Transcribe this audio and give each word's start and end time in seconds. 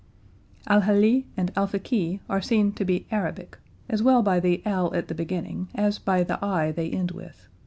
Alheli 0.67 1.25
and 1.37 1.53
alfaqui 1.53 2.21
are 2.27 2.41
seen 2.41 2.71
to 2.71 2.83
be 2.83 3.05
Arabic, 3.11 3.59
as 3.87 4.01
well 4.01 4.23
by 4.23 4.39
the 4.39 4.63
al 4.65 4.91
at 4.95 5.09
the 5.09 5.13
beginning 5.13 5.69
as 5.75 5.99
by 5.99 6.23
the 6.23 6.43
i 6.43 6.71
they 6.71 6.89
end 6.89 7.11
with. 7.11 7.47